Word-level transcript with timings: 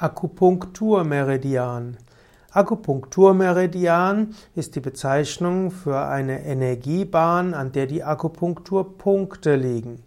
Akupunkturmeridian. 0.00 1.98
Akupunkturmeridian 2.52 4.34
ist 4.54 4.74
die 4.74 4.80
Bezeichnung 4.80 5.70
für 5.70 6.00
eine 6.00 6.42
Energiebahn, 6.42 7.52
an 7.52 7.72
der 7.72 7.86
die 7.86 8.02
Akupunkturpunkte 8.02 9.56
liegen. 9.56 10.02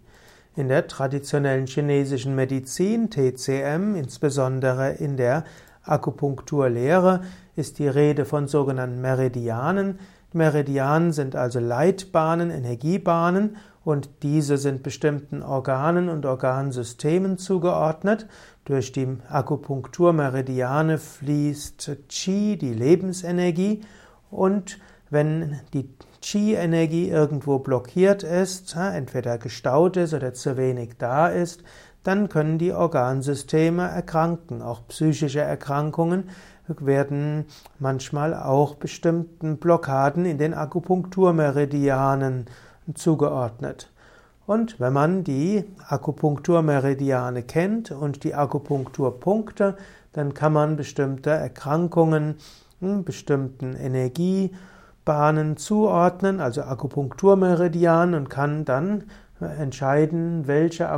In 0.56 0.66
der 0.66 0.88
traditionellen 0.88 1.68
chinesischen 1.68 2.34
Medizin, 2.34 3.08
TCM, 3.08 3.94
insbesondere 3.94 4.94
in 4.94 5.16
der 5.16 5.44
Akupunkturlehre, 5.84 7.20
ist 7.54 7.78
die 7.78 7.86
Rede 7.86 8.24
von 8.24 8.48
sogenannten 8.48 9.00
Meridianen. 9.00 10.00
Meridianen 10.34 11.12
sind 11.12 11.36
also 11.36 11.60
Leitbahnen, 11.60 12.50
Energiebahnen 12.50 13.56
und 13.84 14.08
diese 14.22 14.58
sind 14.58 14.82
bestimmten 14.82 15.42
Organen 15.42 16.08
und 16.08 16.26
Organsystemen 16.26 17.38
zugeordnet. 17.38 18.26
Durch 18.64 18.92
die 18.92 19.18
Akupunkturmeridiane 19.28 20.98
fließt 20.98 21.96
Qi, 22.08 22.56
die 22.56 22.72
Lebensenergie, 22.72 23.82
und 24.30 24.78
wenn 25.10 25.60
die 25.72 25.88
Qi-Energie 26.20 27.10
irgendwo 27.10 27.58
blockiert 27.58 28.22
ist, 28.22 28.74
entweder 28.76 29.38
gestaut 29.38 29.96
ist 29.96 30.14
oder 30.14 30.32
zu 30.32 30.56
wenig 30.56 30.96
da 30.98 31.28
ist, 31.28 31.62
dann 32.04 32.28
können 32.28 32.58
die 32.58 32.72
Organsysteme 32.72 33.88
erkranken. 33.88 34.62
Auch 34.62 34.86
psychische 34.88 35.40
Erkrankungen 35.40 36.30
werden 36.68 37.46
manchmal 37.78 38.34
auch 38.34 38.76
bestimmten 38.76 39.56
Blockaden 39.56 40.24
in 40.24 40.38
den 40.38 40.54
Akupunkturmeridianen 40.54 42.46
zugeordnet. 42.94 43.90
Und 44.46 44.78
wenn 44.78 44.92
man 44.92 45.24
die 45.24 45.64
Akupunkturmeridiane 45.88 47.42
kennt 47.42 47.90
und 47.90 48.24
die 48.24 48.34
Akupunkturpunkte, 48.34 49.76
dann 50.12 50.34
kann 50.34 50.52
man 50.52 50.76
bestimmte 50.76 51.30
Erkrankungen, 51.30 52.36
hm, 52.80 53.04
bestimmten 53.04 53.74
Energiebahnen 53.74 55.56
zuordnen, 55.56 56.40
also 56.40 56.62
Akupunkturmeridian 56.62 58.14
und 58.14 58.28
kann 58.28 58.66
dann 58.66 59.04
entscheiden, 59.40 60.46
welche 60.46 60.90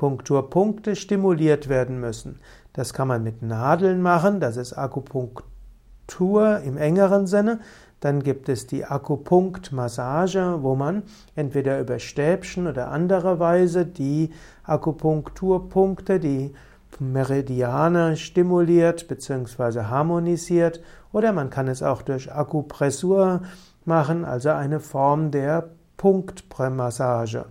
Akupunkturpunkte 0.00 0.96
stimuliert 0.96 1.68
werden 1.68 2.00
müssen. 2.00 2.40
Das 2.72 2.94
kann 2.94 3.08
man 3.08 3.22
mit 3.22 3.42
Nadeln 3.42 4.00
machen, 4.00 4.40
das 4.40 4.56
ist 4.56 4.72
Akupunktur 4.72 6.60
im 6.60 6.78
engeren 6.78 7.26
Sinne. 7.26 7.60
Dann 8.00 8.22
gibt 8.22 8.48
es 8.48 8.66
die 8.66 8.86
Akupunktmassage, 8.86 10.60
wo 10.62 10.74
man 10.74 11.02
entweder 11.36 11.78
über 11.80 11.98
Stäbchen 11.98 12.66
oder 12.66 12.88
andere 12.88 13.38
Weise 13.40 13.84
die 13.84 14.30
Akupunkturpunkte, 14.64 16.18
die 16.18 16.54
Meridiane 16.98 18.16
stimuliert 18.16 19.06
bzw. 19.06 19.82
harmonisiert 19.82 20.80
oder 21.12 21.32
man 21.32 21.50
kann 21.50 21.68
es 21.68 21.82
auch 21.82 22.00
durch 22.00 22.32
Akupressur 22.32 23.42
machen, 23.84 24.24
also 24.24 24.48
eine 24.48 24.80
Form 24.80 25.30
der 25.30 25.68
Punktmassage. 25.98 27.44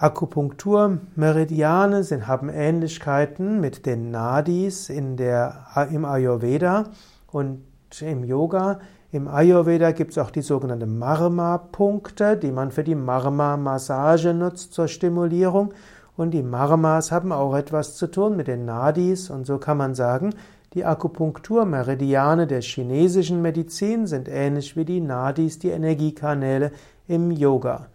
Akupunkturmeridiane 0.00 2.04
sind, 2.04 2.28
haben 2.28 2.50
Ähnlichkeiten 2.50 3.60
mit 3.60 3.84
den 3.84 4.12
Nadis 4.12 4.90
in 4.90 5.16
der, 5.16 5.66
im 5.90 6.04
Ayurveda 6.04 6.84
und 7.32 7.64
im 8.00 8.22
Yoga. 8.22 8.78
Im 9.10 9.26
Ayurveda 9.26 9.90
gibt 9.90 10.12
es 10.12 10.18
auch 10.18 10.30
die 10.30 10.42
sogenannten 10.42 11.00
Marma-Punkte, 11.00 12.36
die 12.36 12.52
man 12.52 12.70
für 12.70 12.84
die 12.84 12.94
Marma-Massage 12.94 14.34
nutzt 14.34 14.72
zur 14.72 14.86
Stimulierung. 14.86 15.74
Und 16.16 16.30
die 16.30 16.44
Marmas 16.44 17.10
haben 17.10 17.32
auch 17.32 17.56
etwas 17.56 17.96
zu 17.96 18.06
tun 18.06 18.36
mit 18.36 18.46
den 18.46 18.66
Nadis. 18.66 19.30
Und 19.30 19.46
so 19.46 19.58
kann 19.58 19.78
man 19.78 19.96
sagen, 19.96 20.32
die 20.74 20.84
Akupunkturmeridiane 20.84 22.46
der 22.46 22.60
chinesischen 22.60 23.42
Medizin 23.42 24.06
sind 24.06 24.28
ähnlich 24.28 24.76
wie 24.76 24.84
die 24.84 25.00
Nadis, 25.00 25.58
die 25.58 25.70
Energiekanäle 25.70 26.70
im 27.08 27.32
Yoga. 27.32 27.88